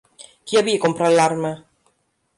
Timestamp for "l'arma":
1.19-1.55